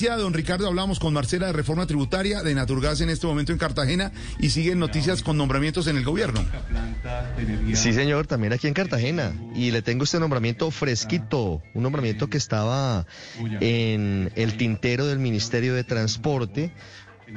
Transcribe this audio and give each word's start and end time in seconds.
noticia, 0.00 0.16
don 0.16 0.32
Ricardo, 0.32 0.66
hablamos 0.66 0.98
con 0.98 1.12
Marcela 1.12 1.48
de 1.48 1.52
Reforma 1.52 1.86
Tributaria 1.86 2.42
de 2.42 2.54
Naturgas 2.54 3.02
en 3.02 3.10
este 3.10 3.26
momento 3.26 3.52
en 3.52 3.58
Cartagena 3.58 4.12
y 4.38 4.48
siguen 4.48 4.78
noticias 4.78 5.22
con 5.22 5.36
nombramientos 5.36 5.88
en 5.88 5.98
el 5.98 6.04
gobierno. 6.04 6.42
Sí, 7.74 7.92
señor, 7.92 8.26
también 8.26 8.54
aquí 8.54 8.66
en 8.66 8.72
Cartagena. 8.72 9.34
Y 9.54 9.72
le 9.72 9.82
tengo 9.82 10.04
este 10.04 10.18
nombramiento 10.18 10.70
fresquito, 10.70 11.60
un 11.74 11.82
nombramiento 11.82 12.30
que 12.30 12.38
estaba 12.38 13.04
en 13.60 14.32
el 14.36 14.56
tintero 14.56 15.06
del 15.06 15.18
Ministerio 15.18 15.74
de 15.74 15.84
Transporte 15.84 16.72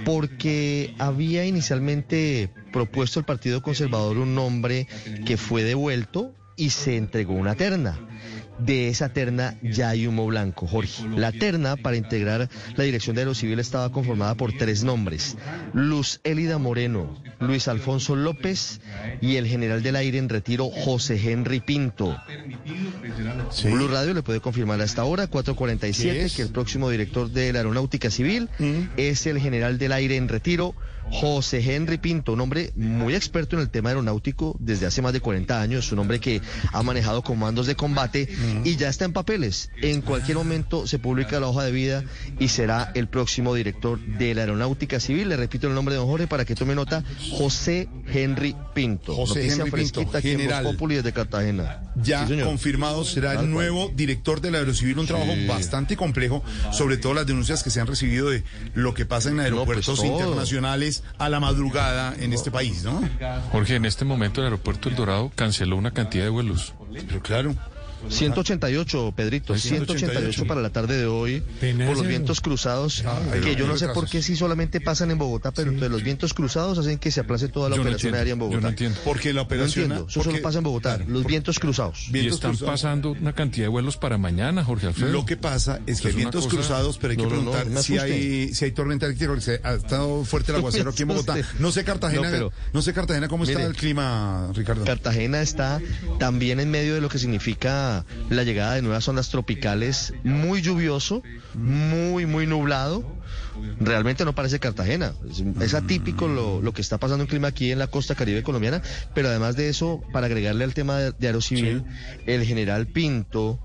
porque 0.06 0.96
había 1.00 1.46
inicialmente 1.46 2.50
propuesto 2.72 3.20
el 3.20 3.26
Partido 3.26 3.62
Conservador 3.62 4.20
un 4.20 4.36
nombre 4.36 4.88
que 5.26 5.36
fue 5.36 5.64
devuelto 5.64 6.34
y 6.56 6.70
se 6.70 6.96
entregó 6.96 7.34
una 7.34 7.56
terna 7.56 8.00
de 8.66 8.90
esa 8.90 9.10
terna 9.10 9.56
ya 9.62 9.90
hay 9.90 10.08
humo 10.08 10.26
blanco, 10.28 10.68
Jorge. 10.68 11.04
La 11.16 11.32
terna 11.32 11.76
para 11.76 11.98
integrar 11.98 12.50
la 12.76 12.84
Dirección 12.84 13.16
de 13.16 13.22
Aerocivil 13.22 13.60
estaba 13.60 13.92
conformada 13.92 14.36
por 14.36 14.54
tres 14.54 14.84
nombres. 14.84 15.38
Luz 15.74 16.20
Elida 16.24 16.58
Moreno, 16.58 17.22
Luis 17.40 17.68
Alfonso 17.68 18.16
López 18.16 18.80
y 19.22 19.36
el 19.36 19.48
general 19.48 19.84
del 19.84 19.96
aire 19.96 20.18
en 20.18 20.30
retiro, 20.30 20.70
José 20.70 21.20
Henry 21.24 21.60
Pinto. 21.60 22.18
Blue 23.64 23.88
Radio 23.88 24.14
le 24.14 24.24
puede 24.24 24.40
confirmar 24.40 24.82
a 24.82 24.84
esta 24.84 25.04
hora, 25.04 25.28
447, 25.28 26.36
que 26.36 26.42
el 26.42 26.50
próximo 26.50 26.90
director 26.90 27.30
de 27.30 27.54
la 27.54 27.60
Aeronáutica 27.60 28.10
Civil 28.10 28.50
mm. 28.60 28.82
es 28.98 29.26
el 29.26 29.40
general 29.40 29.78
del 29.78 29.92
aire 29.92 30.18
en 30.18 30.30
retiro, 30.30 30.76
José 31.12 31.62
Henry 31.64 31.98
Pinto, 31.98 32.34
un 32.34 32.42
hombre 32.42 32.72
muy 32.76 33.16
experto 33.16 33.56
en 33.56 33.62
el 33.62 33.70
tema 33.70 33.90
aeronáutico 33.90 34.56
desde 34.60 34.86
hace 34.86 35.02
más 35.02 35.14
de 35.14 35.22
40 35.22 35.62
años, 35.62 35.92
un 35.92 36.00
hombre 36.00 36.20
que 36.20 36.42
ha 36.72 36.84
manejado 36.84 37.22
comandos 37.22 37.68
de 37.68 37.76
combate 37.76 38.28
y 38.64 38.76
ya 38.76 38.90
está 38.90 39.06
en 39.06 39.14
papeles. 39.14 39.70
En 39.82 40.02
cualquier 40.02 40.38
momento 40.38 40.88
se 40.88 41.00
publica 41.00 41.40
la 41.40 41.48
hoja 41.48 41.64
de 41.64 41.72
vida 41.72 42.04
y 42.40 42.48
será 42.48 42.92
el 42.96 43.08
próximo 43.08 43.54
director 43.54 44.00
de 44.00 44.34
la 44.34 44.42
Aeronáutica 44.42 45.00
Civil. 45.00 45.30
Le 45.30 45.38
repito 45.38 45.68
el 45.68 45.76
nombre 45.76 45.94
de 45.94 46.00
don 46.00 46.08
Jorge 46.08 46.28
para 46.28 46.46
que 46.46 46.56
tome 46.56 46.76
nota, 46.76 47.04
José 47.32 47.88
Henry 48.12 48.56
Pinto. 48.74 49.16
José 49.16 49.48
Henry 49.48 49.72
Pinto, 49.72 50.06
general. 50.22 50.64
Populi 50.64 50.96
desde 50.96 51.14
Cartagena. 51.14 51.84
Ya 51.96 52.28
confirmado 52.44 53.06
será 53.06 53.40
el 53.40 53.50
nuevo 53.50 53.92
director 53.96 54.42
de 54.42 54.52
la 54.52 54.60
Aerocivil, 54.60 55.00
un 55.00 55.08
trabajo 55.08 55.34
bastante 55.48 55.96
complejo, 55.96 56.44
sobre 56.72 56.98
todo 56.98 57.14
las 57.14 57.28
denuncias 57.28 57.64
que 57.64 57.70
se 57.70 57.80
han 57.80 57.88
recibido 57.88 58.30
de 58.30 58.44
lo 58.74 58.94
que 58.94 59.06
pasa 59.06 59.30
en 59.30 59.36
pues 59.36 59.46
aeropuertos 59.46 60.00
a 61.18 61.30
la 61.30 61.40
madrugada 61.40 62.14
en 62.20 62.34
este 62.34 62.52
país, 62.52 62.84
¿no? 62.84 63.02
Jorge, 63.52 63.76
en 63.76 63.86
este 63.86 64.06
momento 64.06 64.42
el 64.42 64.46
aeropuerto 64.46 64.90
El 64.90 64.96
Dorado 64.96 65.32
canceló 65.36 65.78
una 65.78 65.92
cantidad 65.92 66.26
de 66.26 66.30
vuelos. 66.30 66.74
Pero 67.08 67.22
claro. 67.22 67.56
188, 68.10 69.14
Pedrito, 69.16 69.58
188 69.58 70.46
para 70.46 70.62
la 70.62 70.70
tarde 70.70 70.98
de 70.98 71.06
hoy 71.06 71.42
por 71.86 71.98
los 71.98 72.08
vientos 72.08 72.42
cruzados, 72.42 73.04
que 73.44 73.56
yo 73.56 73.68
no 73.68 73.78
sé 73.78 73.88
por 73.90 74.10
qué 74.10 74.22
si 74.22 74.36
solamente 74.36 74.82
pasan 74.82 75.12
en 75.12 75.18
Bogotá, 75.18 75.52
pero 75.52 75.70
entonces 75.70 75.92
los 75.92 76.04
vientos 76.04 76.34
cruzados 76.34 76.78
hacen 76.78 76.98
que 76.98 77.12
se 77.12 77.22
aplace 77.22 77.48
toda 77.48 77.70
la 77.70 77.76
operación 77.76 78.16
aérea 78.16 78.34
en 78.34 78.40
Bogotá. 78.40 78.58
Yo 78.58 78.62
no 78.62 78.70
entiendo. 78.70 79.00
Porque 79.04 79.34
la 79.34 79.42
operación... 79.42 79.90
No 79.90 79.96
entiendo, 79.96 80.10
eso 80.10 80.24
solo 80.24 80.42
pasa 80.42 80.58
en 80.60 80.64
Bogotá, 80.64 81.00
los 81.08 81.26
vientos 81.26 81.60
cruzados. 81.60 82.10
y 82.14 82.28
están 82.28 82.58
pasando 82.58 83.12
una 83.12 83.34
cantidad 83.34 83.66
de 83.66 83.70
vuelos 83.70 83.98
para 83.98 84.18
mañana, 84.18 84.64
Jorge 84.64 84.88
Alfredo. 84.88 85.12
Lo 85.12 85.26
que 85.26 85.38
pasa 85.38 85.80
es 85.86 86.02
que 86.02 86.10
hay 86.10 86.16
vientos 86.16 86.48
cruzados, 86.48 86.98
pero 86.98 87.12
hay 87.12 87.18
que 87.18 87.28
preguntar 87.28 87.68
si, 87.82 87.98
hay, 87.98 88.54
si 88.54 88.66
hay 88.66 88.72
tormenta 88.72 89.06
eléctrica, 89.06 89.34
porque 89.34 89.60
ha 89.64 89.74
estado 89.74 90.24
fuerte 90.26 90.52
el 90.52 90.58
aguacero 90.60 90.92
aquí 90.92 91.04
en 91.04 91.10
Bogotá. 91.10 91.36
No 91.60 91.72
sé 91.72 91.84
Cartagena, 91.84 92.30
pero, 92.30 92.52
no 92.74 92.82
sé 92.82 92.94
Cartagena 92.94 93.28
cómo 93.28 93.44
está 93.44 93.64
el 93.64 93.76
clima, 93.76 94.50
Ricardo. 94.54 94.86
Cartagena 94.86 95.42
está 95.42 95.82
también 96.20 96.60
en 96.60 96.72
medio 96.72 96.96
de 96.96 97.02
lo 97.02 97.10
que 97.10 97.20
significa 97.20 97.93
la 98.30 98.44
llegada 98.44 98.76
de 98.76 98.82
nuevas 98.82 99.04
zonas 99.04 99.30
tropicales, 99.30 100.14
muy 100.24 100.62
lluvioso, 100.62 101.24
muy, 101.54 102.26
muy 102.26 102.48
nublado. 102.48 103.04
Realmente 103.80 104.26
no 104.26 104.34
parece 104.34 104.60
Cartagena. 104.60 105.14
Es, 105.62 105.74
atípico 105.74 106.28
lo, 106.28 106.74
que 106.74 106.82
está 106.82 106.98
pasando 106.98 107.24
en 107.24 107.28
clima 107.28 107.50
aquí 107.50 107.72
en 107.72 107.80
la 107.80 107.88
costa 107.88 108.16
caribe 108.16 108.44
colombiana, 108.44 108.82
pero 109.14 109.30
además 109.30 109.56
de 109.56 109.70
eso, 109.70 110.02
para 110.12 110.28
agregarle 110.28 110.64
al 110.64 110.74
tema 110.74 110.98
de, 110.98 111.12
de 111.12 111.28
Aerocivil, 111.28 111.84
el 112.26 112.44
general 112.46 112.88
Pinto 112.88 113.60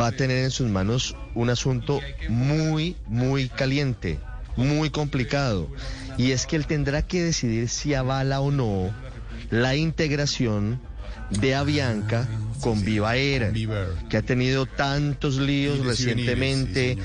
va 0.00 0.08
a 0.08 0.12
tener 0.12 0.44
en 0.44 0.50
sus 0.50 0.68
manos 0.68 1.16
un 1.34 1.50
asunto 1.50 2.00
muy, 2.28 2.96
muy 3.06 3.48
caliente, 3.48 4.18
muy 4.56 4.90
complicado. 4.90 5.68
Y 6.16 6.32
es 6.32 6.46
que 6.46 6.56
él 6.56 6.66
tendrá 6.66 7.02
que 7.02 7.22
decidir 7.22 7.68
si 7.68 7.94
avala 7.94 8.40
o 8.40 8.50
no 8.50 8.90
la 9.50 9.74
integración 9.74 10.80
de 11.30 11.54
Avianca 11.54 12.28
con 12.60 12.84
Viva 12.84 13.16
Air, 13.16 13.52
que 14.08 14.16
ha 14.16 14.22
tenido 14.22 14.66
tantos 14.66 15.36
líos 15.36 15.84
recientemente 15.84 16.98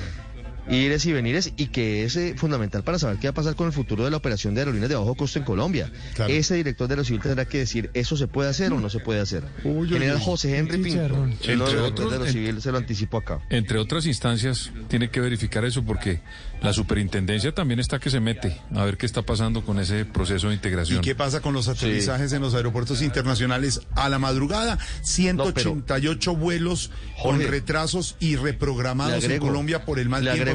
ires 0.69 1.05
y 1.05 1.13
venires 1.13 1.53
y 1.57 1.67
que 1.67 2.03
es 2.03 2.15
eh, 2.15 2.35
fundamental 2.37 2.83
para 2.83 2.99
saber 2.99 3.17
qué 3.17 3.27
va 3.27 3.31
a 3.31 3.35
pasar 3.35 3.55
con 3.55 3.67
el 3.67 3.73
futuro 3.73 4.03
de 4.03 4.11
la 4.11 4.17
operación 4.17 4.55
de 4.55 4.61
aerolíneas 4.61 4.89
de 4.89 4.95
bajo 4.95 5.15
costo 5.15 5.39
en 5.39 5.45
Colombia. 5.45 5.91
Ese 6.27 6.55
director 6.55 6.87
de 6.87 6.97
la 6.97 7.03
civil 7.03 7.21
tendrá 7.21 7.45
que 7.45 7.59
decir, 7.59 7.89
¿eso 7.93 8.17
se 8.17 8.27
puede 8.27 8.49
hacer 8.49 8.73
o 8.73 8.79
no 8.79 8.89
se 8.89 8.99
puede 8.99 9.19
hacer? 9.19 9.43
General 9.63 10.19
José 10.19 10.57
Henry 10.57 10.77
Pinto, 10.77 11.27
el 11.43 11.59
director 11.59 12.11
de 12.11 12.19
la 12.19 12.31
civil, 12.31 12.61
se 12.61 12.71
lo 12.71 12.77
anticipo 12.77 13.17
acá. 13.17 13.39
Entre 13.49 13.77
otras 13.77 14.05
instancias, 14.05 14.71
tiene 14.87 15.09
que 15.09 15.19
verificar 15.19 15.65
eso 15.65 15.83
porque 15.83 16.21
la 16.61 16.73
superintendencia 16.73 17.53
también 17.53 17.79
está 17.79 17.99
que 17.99 18.09
se 18.09 18.19
mete 18.19 18.59
a 18.73 18.83
ver 18.85 18.97
qué 18.97 19.05
está 19.05 19.21
pasando 19.21 19.63
con 19.63 19.79
ese 19.79 20.05
proceso 20.05 20.49
de 20.49 20.55
integración. 20.55 20.99
¿Y 20.99 21.01
qué 21.01 21.15
pasa 21.15 21.41
con 21.41 21.53
los 21.53 21.67
aterrizajes 21.67 22.33
en 22.33 22.41
los 22.41 22.55
aeropuertos 22.55 23.01
internacionales 23.01 23.81
a 23.95 24.09
la 24.09 24.19
madrugada? 24.19 24.79
188 25.03 26.35
vuelos 26.35 26.91
con 27.21 27.39
retrasos 27.39 28.15
y 28.19 28.35
reprogramados 28.35 29.23
en 29.23 29.39
Colombia 29.39 29.85
por 29.85 29.99
el 29.99 30.09
mal 30.09 30.23
tiempo 30.23 30.54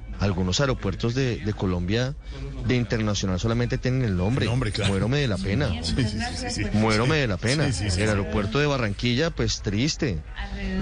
Algunos 0.21 0.59
aeropuertos 0.61 1.15
de, 1.15 1.37
de, 1.37 1.53
Colombia 1.53 2.15
de 2.67 2.75
internacional 2.75 3.39
solamente 3.39 3.77
tienen 3.77 4.03
el 4.03 4.15
nombre. 4.15 4.45
El 4.45 4.51
nombre 4.51 4.71
claro. 4.71 4.91
Muérome 4.91 5.17
de 5.17 5.27
la 5.27 5.37
pena. 5.37 5.69
Sí, 5.81 5.95
sí, 5.97 6.19
sí, 6.37 6.49
sí 6.49 6.65
Muérome 6.73 7.17
de 7.17 7.27
la 7.27 7.37
pena. 7.37 7.67
el 7.67 8.09
aeropuerto 8.09 8.59
de 8.59 8.67
Barranquilla, 8.67 9.31
pues 9.31 9.61
triste. 9.61 10.19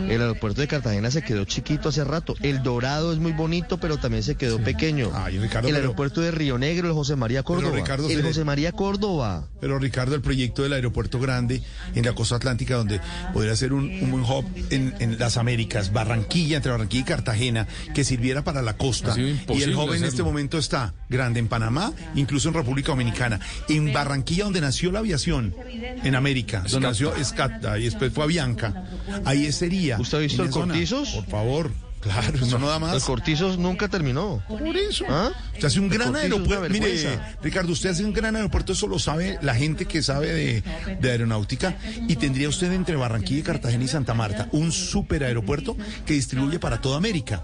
El 0.09 0.21
aeropuerto 0.21 0.61
de 0.61 0.67
Cartagena 0.67 1.09
se 1.09 1.21
quedó 1.21 1.45
chiquito 1.45 1.89
hace 1.89 2.03
rato. 2.03 2.35
El 2.41 2.63
Dorado 2.63 3.13
es 3.13 3.19
muy 3.19 3.31
bonito, 3.31 3.79
pero 3.79 3.97
también 3.97 4.23
se 4.23 4.35
quedó 4.35 4.59
pequeño. 4.59 5.11
el 5.27 5.75
aeropuerto 5.75 6.21
de 6.21 6.31
Río 6.31 6.57
Negro, 6.57 6.87
el 6.87 6.93
José 6.93 7.15
María 7.15 7.43
Córdoba. 7.43 7.79
el 8.09 8.21
José 8.21 8.43
María 8.43 8.71
Córdoba. 8.73 9.47
Pero 9.61 9.79
Ricardo, 9.79 10.15
el 10.15 10.21
proyecto 10.21 10.63
del 10.63 10.73
aeropuerto 10.73 11.19
grande 11.19 11.61
en 11.95 12.05
la 12.05 12.13
costa 12.13 12.35
atlántica, 12.35 12.75
donde 12.75 12.99
podría 13.33 13.55
ser 13.55 13.73
un, 13.73 13.89
un 13.89 14.21
hub 14.21 14.45
en, 14.69 15.17
las 15.17 15.37
Américas, 15.37 15.93
Barranquilla, 15.93 16.57
entre 16.57 16.71
Barranquilla 16.71 17.01
y 17.01 17.05
Cartagena, 17.05 17.67
que 17.93 18.03
sirviera 18.03 18.43
para 18.43 18.61
la 18.61 18.77
costa. 18.77 19.15
Y 19.49 19.61
el 19.63 19.75
hub 19.75 19.93
en 19.93 20.03
este 20.03 20.23
momento 20.23 20.57
está 20.57 20.93
grande 21.09 21.39
en 21.39 21.47
Panamá, 21.47 21.93
incluso 22.15 22.49
en 22.49 22.55
República 22.55 22.91
Dominicana. 22.91 23.39
En 23.67 23.91
Barranquilla, 23.93 24.45
donde 24.45 24.61
nació 24.61 24.91
la 24.91 24.99
aviación 24.99 25.55
en 26.03 26.15
América, 26.15 26.63
donde 26.69 26.87
nació 26.87 27.15
Escata 27.15 27.77
y 27.79 27.85
después 27.85 28.13
fue 28.13 28.23
Avianca. 28.23 28.85
Ahí 29.25 29.51
sería. 29.51 29.99
¿Usted 29.99 30.17
ha 30.17 30.21
visto 30.21 30.43
el 30.43 30.49
Cortizos? 30.49 31.09
Por 31.11 31.25
favor. 31.25 31.88
Claro, 32.01 32.39
eso 32.45 32.57
no 32.59 32.67
da 32.67 32.79
más. 32.79 32.93
El 32.95 33.01
Cortizos 33.01 33.57
nunca 33.57 33.87
terminó. 33.87 34.41
Por 34.47 34.75
eso. 34.77 35.05
¿Ah? 35.09 35.31
Usted 35.53 35.67
hace 35.67 35.79
un 35.79 35.89
gran 35.89 36.15
aeropuerto. 36.15 36.69
Mire, 36.69 37.19
Ricardo, 37.43 37.71
usted 37.73 37.89
hace 37.89 38.05
un 38.05 38.13
gran 38.13 38.35
aeropuerto, 38.35 38.71
eso 38.73 38.87
lo 38.87 38.99
sabe 38.99 39.37
la 39.41 39.55
gente 39.55 39.85
que 39.85 40.01
sabe 40.01 40.31
de, 40.31 40.63
de, 41.01 41.11
aeronáutica. 41.11 41.75
Y 42.07 42.15
tendría 42.15 42.47
usted 42.47 42.71
entre 42.71 42.95
Barranquilla, 42.95 43.43
Cartagena 43.43 43.83
y 43.83 43.87
Santa 43.87 44.13
Marta 44.13 44.47
un 44.51 44.71
super 44.71 45.23
aeropuerto 45.23 45.75
que 46.05 46.13
distribuye 46.13 46.59
para 46.59 46.79
toda 46.79 46.97
América. 46.97 47.43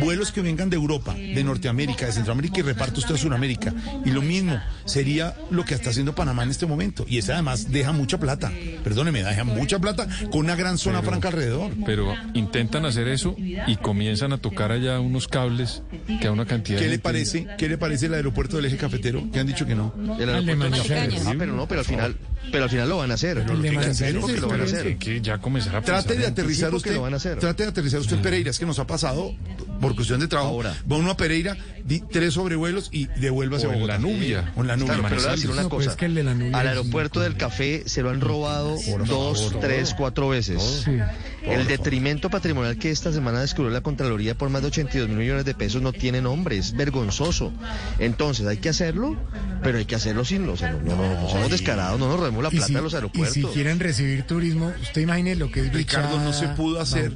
Vuelos 0.00 0.32
que 0.32 0.40
vengan 0.40 0.70
de 0.70 0.76
Europa, 0.76 1.14
de 1.14 1.44
Norteamérica, 1.44 2.06
de 2.06 2.12
Centroamérica 2.12 2.60
y 2.60 2.62
reparte 2.62 3.00
usted 3.00 3.14
a 3.14 3.18
Sudamérica. 3.18 3.74
Y 4.04 4.10
lo 4.10 4.22
mismo 4.22 4.58
sería 4.84 5.36
lo 5.50 5.64
que 5.64 5.74
está 5.74 5.90
haciendo 5.90 6.14
Panamá 6.14 6.42
en 6.44 6.50
este 6.50 6.66
momento. 6.66 7.04
Y 7.06 7.18
ese 7.18 7.32
además 7.32 7.70
deja 7.70 7.92
mucha 7.92 8.18
plata. 8.18 8.50
Perdóneme, 8.82 9.22
deja 9.22 9.44
mucha 9.44 9.78
plata 9.78 10.08
con 10.30 10.40
una 10.40 10.56
gran 10.56 10.78
zona 10.78 11.02
franca 11.02 11.28
alrededor. 11.28 11.72
Pero 11.84 12.14
intentan 12.34 12.86
hacer 12.86 13.08
eso 13.08 13.36
y 13.38 13.76
comienzan 13.82 14.32
a 14.32 14.38
tocar 14.38 14.72
allá 14.72 14.98
unos 15.00 15.28
cables 15.28 15.82
que 16.20 16.26
a 16.26 16.32
una 16.32 16.46
cantidad 16.46 16.78
¿Qué 16.78 16.84
de 16.84 16.90
le 16.90 16.94
gente- 16.96 17.02
parece? 17.02 17.46
¿Qué 17.58 17.68
le 17.68 17.76
parece 17.78 18.06
el 18.06 18.14
aeropuerto 18.14 18.56
del 18.56 18.64
eje 18.66 18.76
cafetero? 18.76 19.22
Que 19.32 19.40
han 19.40 19.46
dicho 19.46 19.66
que 19.66 19.74
no. 19.74 19.92
El 20.18 20.28
aeropuerto 20.30 20.46
de 20.46 20.54
no, 20.56 20.70
Manizales. 20.70 21.26
Ah, 21.26 21.34
pero 21.38 21.52
no, 21.52 21.66
pero 21.68 21.80
al 21.80 21.86
final, 21.86 22.16
pero 22.50 22.64
al 22.64 22.70
final 22.70 22.88
lo 22.88 22.98
van 22.98 23.10
a 23.10 23.14
hacer. 23.14 23.38
Lo 23.38 23.60
que 23.60 23.68
es 23.68 24.40
lo 24.40 24.48
van 24.48 24.60
a 24.60 24.64
hacer. 24.64 24.96
que 24.98 25.20
ya 25.20 25.38
comenzará 25.38 25.78
a 25.78 25.82
Trate 25.82 26.16
de 26.16 26.26
aterrizar 26.26 26.74
usted. 26.74 26.94
lo 26.94 27.02
van 27.02 27.14
a 27.14 27.16
hacer. 27.16 27.38
Trate 27.38 27.62
de 27.64 27.68
aterrizar 27.70 28.00
usted 28.00 28.16
en 28.16 28.22
Pereira, 28.22 28.50
es 28.50 28.58
que 28.58 28.66
nos 28.66 28.78
ha 28.78 28.86
pasado 28.86 29.34
por 29.80 29.94
cuestión 29.94 30.20
de 30.20 30.28
trabajo. 30.28 30.50
Ahora. 30.52 30.76
Va 30.90 30.96
uno 30.96 31.10
a 31.10 31.16
Pereira, 31.16 31.56
di 31.84 32.00
tres 32.00 32.34
sobrevuelos 32.34 32.88
y 32.92 33.06
devuélvase 33.06 33.66
O 33.66 33.70
a 33.70 33.76
en 33.76 33.86
la 33.86 33.98
Nubia. 33.98 34.52
O 34.56 34.62
en 34.62 34.68
la 34.68 34.76
nubia. 34.76 34.94
Claro, 34.94 35.02
pero 35.08 35.16
le 35.16 35.22
voy 35.22 35.24
a 35.24 35.28
Manizales. 35.28 35.40
decir 35.40 35.50
una 35.50 35.68
pues 35.68 35.86
cosa. 35.86 35.90
es 35.90 35.96
que 35.96 36.04
el 36.06 36.14
de 36.14 36.24
la 36.24 36.34
Nubia 36.34 36.58
Al 36.58 36.68
aeropuerto 36.68 37.20
del 37.20 37.36
café 37.36 37.82
se 37.86 38.02
lo 38.02 38.10
han 38.10 38.20
robado 38.20 38.76
dos, 39.06 39.54
tres, 39.60 39.94
cuatro 39.96 40.28
veces. 40.28 40.82
Sí. 40.84 40.98
El 41.44 41.66
detrimento 41.66 42.30
patrimonial 42.30 42.76
que 42.78 42.90
esta 42.90 43.12
semana 43.12 43.40
descubrió 43.40 43.72
la 43.72 43.80
Contraloría 43.80 44.36
por 44.36 44.48
más 44.48 44.62
de 44.62 44.68
82 44.68 45.08
mil 45.08 45.18
millones 45.18 45.44
de 45.44 45.54
pesos 45.54 45.82
no 45.82 45.92
tiene 45.92 46.20
nombre, 46.20 46.56
es 46.56 46.74
vergonzoso. 46.76 47.52
Entonces 47.98 48.46
hay 48.46 48.58
que 48.58 48.68
hacerlo, 48.68 49.16
pero 49.62 49.78
hay 49.78 49.84
que 49.84 49.96
hacerlo 49.96 50.24
sin 50.24 50.46
los... 50.46 50.62
No, 50.62 50.70
no, 50.72 50.96
no, 50.96 51.20
no 51.22 51.28
somos 51.28 51.50
descarados, 51.50 51.98
no 51.98 52.08
nos 52.08 52.20
la 52.40 52.48
Y 52.48 52.52
plata 52.52 52.66
si, 52.68 52.72
de 52.74 52.80
los 52.82 52.92
y 52.92 52.96
aeropuertos. 52.96 53.34
si 53.34 53.42
quieren 53.42 53.80
recibir 53.80 54.22
turismo, 54.22 54.72
usted 54.80 55.00
imagine 55.02 55.34
lo 55.36 55.50
que 55.50 55.60
es 55.60 55.72
Ricardo, 55.72 56.18
no 56.20 56.32
se 56.32 56.48
pudo 56.48 56.80
hacer. 56.80 57.12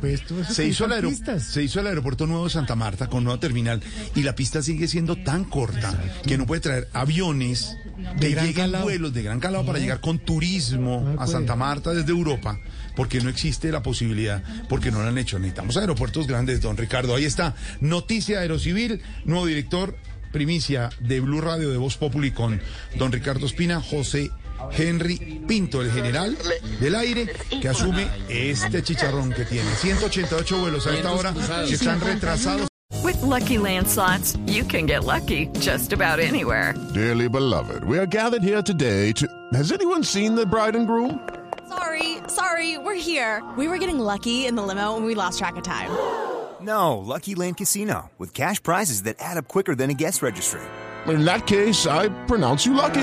Se 0.51 0.67
hizo, 0.67 0.85
el 0.85 0.91
son 0.91 0.93
aero- 0.93 1.09
pistas. 1.09 1.45
se 1.45 1.63
hizo 1.63 1.81
el 1.81 1.87
aeropuerto 1.87 2.27
nuevo 2.27 2.45
de 2.45 2.51
Santa 2.51 2.75
Marta 2.75 3.07
con 3.07 3.25
nueva 3.25 3.41
terminal 3.41 3.81
y 4.15 4.23
la 4.25 4.35
pista 4.35 4.63
sigue 4.63 4.89
siendo 4.89 5.17
tan 5.17 5.45
corta 5.45 5.95
que 6.27 6.37
no 6.37 6.45
puede 6.45 6.61
traer 6.61 6.89
aviones 6.93 7.77
De 8.19 8.27
que 8.29 8.35
gran 8.35 8.47
lleguen 8.49 8.65
calado. 8.67 8.85
vuelos 8.85 9.15
de 9.15 9.23
gran 9.23 9.41
calado 9.41 9.65
para 9.65 9.79
llegar 9.79 10.01
con 10.01 10.19
turismo 10.19 11.13
No 11.15 11.23
a. 11.23 11.27
Santa 11.27 11.55
Marta 11.57 11.93
desde 11.95 12.11
Europa, 12.11 12.59
porque 12.97 13.21
no 13.21 13.29
existe 13.31 13.71
la 13.71 13.83
posibilidad, 13.83 14.43
porque 14.69 14.91
no 14.91 15.01
lo 15.03 15.09
han 15.09 15.19
hecho. 15.19 15.39
Necesitamos 15.39 15.77
aeropuertos 15.77 16.27
grandes, 16.27 16.61
don 16.61 16.77
Ricardo. 16.77 17.15
Ahí 17.15 17.25
está, 17.25 17.55
noticia 17.81 18.41
aerocivil, 18.41 19.01
nuevo 19.25 19.47
director, 19.47 19.97
primicia 20.33 20.91
de 21.01 21.21
Blue 21.21 21.41
Radio 21.41 21.71
de 21.71 21.77
Voz 21.79 21.97
Populi 21.97 22.31
con 22.31 22.61
don 22.99 23.13
Ricardo 23.13 23.47
Espina, 23.47 23.81
José 23.81 24.31
Henry 24.71 25.43
Pinto, 25.47 25.81
el 25.81 25.91
general 25.91 26.37
del 26.81 26.95
aire, 26.95 27.27
que 27.61 27.69
asume 27.69 28.09
este 28.29 28.83
chicharrón 28.83 29.33
que 29.33 29.45
tiene. 29.45 29.71
188 29.75 30.59
vuelos 30.59 30.87
a 30.87 30.95
esta 30.95 31.13
hora 31.13 31.35
que 31.67 31.75
están 31.75 32.01
retrasados. 32.01 32.69
With 33.03 33.21
Lucky 33.23 33.59
Land 33.59 33.89
slots, 33.89 34.37
you 34.47 34.65
can 34.65 34.87
get 34.87 35.05
lucky 35.05 35.47
just 35.61 35.93
about 35.93 36.19
anywhere. 36.19 36.75
Dearly 36.95 37.29
beloved, 37.29 37.85
we 37.85 37.99
are 37.99 38.07
gathered 38.07 38.43
here 38.43 38.63
today 38.63 39.13
to. 39.13 39.27
Has 39.53 39.71
anyone 39.73 40.03
seen 40.03 40.35
the 40.35 40.47
bride 40.47 40.77
and 40.77 40.87
groom? 40.87 41.21
Sorry, 41.69 42.19
sorry, 42.29 42.79
we're 42.79 42.95
here. 42.95 43.43
We 43.57 43.69
were 43.69 43.79
getting 43.79 43.99
lucky 43.99 44.47
in 44.47 44.55
the 44.57 44.63
limo 44.63 44.97
and 44.97 45.05
we 45.05 45.15
lost 45.15 45.39
track 45.39 45.57
of 45.57 45.63
time. 45.63 45.91
No, 46.59 46.97
Lucky 46.97 47.35
Land 47.35 47.59
Casino, 47.59 48.11
with 48.19 48.33
cash 48.33 48.61
prizes 48.63 49.03
that 49.03 49.17
add 49.21 49.37
up 49.37 49.47
quicker 49.47 49.75
than 49.77 49.91
a 49.91 49.95
guest 49.95 50.23
registry. 50.23 50.63
In 51.07 51.25
that 51.27 51.47
case, 51.47 51.87
I 51.87 52.09
pronounce 52.27 52.65
you 52.65 52.73
lucky. 52.73 53.03